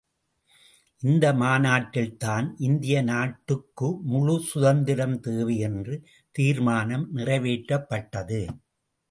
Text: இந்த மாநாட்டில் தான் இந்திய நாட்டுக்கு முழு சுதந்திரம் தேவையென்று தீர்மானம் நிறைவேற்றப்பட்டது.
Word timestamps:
இந்த 1.03 1.25
மாநாட்டில் 1.33 2.15
தான் 2.17 2.47
இந்திய 2.59 3.01
நாட்டுக்கு 3.01 3.89
முழு 4.03 4.35
சுதந்திரம் 4.49 5.15
தேவையென்று 5.19 5.97
தீர்மானம் 6.35 7.05
நிறைவேற்றப்பட்டது. 7.15 8.41